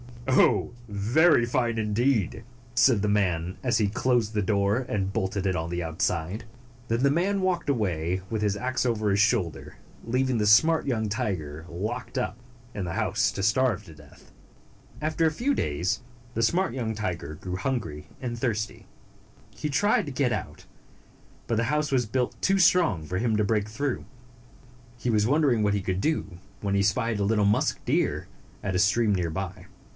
"Oh, 0.33 0.71
very 0.87 1.45
fine, 1.45 1.77
indeed!" 1.77 2.43
said 2.73 3.01
the 3.03 3.07
man, 3.09 3.57
as 3.63 3.77
he 3.77 3.87
closed 3.87 4.33
the 4.33 4.41
door 4.41 4.77
and 4.89 5.13
bolted 5.13 5.45
it 5.45 5.55
on 5.55 5.69
the 5.69 5.83
outside. 5.83 6.45
Then 6.87 7.03
the 7.03 7.11
man 7.11 7.41
walked 7.41 7.69
away, 7.69 8.21
with 8.29 8.41
his 8.41 8.55
ax 8.55 8.83
over 8.83 9.11
his 9.11 9.19
shoulder, 9.19 9.75
leaving 10.05 10.37
the 10.39 10.47
smart 10.47 10.87
young 10.87 11.07
tiger 11.09 11.65
locked 11.69 12.17
up 12.17 12.37
in 12.73 12.85
the 12.85 12.93
house 12.93 13.29
to 13.33 13.43
starve 13.43 13.83
to 13.85 13.93
death. 13.93 14.31
After 15.01 15.27
a 15.27 15.31
few 15.31 15.53
days, 15.53 15.99
the 16.33 16.41
smart 16.41 16.73
young 16.73 16.95
tiger 16.95 17.35
grew 17.35 17.57
hungry 17.57 18.07
and 18.21 18.39
thirsty. 18.39 18.87
He 19.51 19.69
tried 19.69 19.71
and 19.71 19.73
tried 19.73 20.05
to 20.07 20.11
get 20.23 20.31
out, 20.33 20.65
but 21.45 21.57
the 21.57 21.65
house 21.65 21.91
was 21.91 22.07
built 22.07 22.41
too 22.41 22.57
strong 22.57 23.05
for 23.05 23.17
him 23.19 23.35
to 23.35 23.43
break 23.43 23.69
through. 23.69 24.05
He 24.97 25.11
was 25.11 25.27
wondering 25.27 25.61
what 25.61 25.73
he 25.73 25.79
139 25.81 26.39
140 26.61 26.63
could 26.63 26.63
do, 26.63 26.65
when 26.65 26.75
he 26.75 26.81
spied 26.81 27.19
a 27.19 27.23
little 27.25 27.45
musk 27.45 27.83
deer 27.85 28.27
at 28.63 28.75
a 28.75 28.79
stream 28.79 29.13
near 29.13 29.29
by. 29.29 29.67